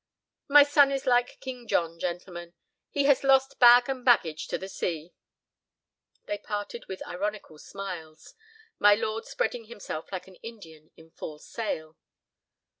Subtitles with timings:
[0.47, 5.13] My son is like King John, gentlemen—he has lost bag and baggage to the sea."
[6.25, 8.33] They parted with ironical smiles,
[8.79, 11.97] my lord spreading himself like an Indian in full sail.